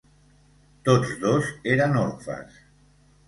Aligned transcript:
Tots 0.87 1.11
dos 1.25 1.51
eren 1.73 1.93
orfes. 2.05 2.57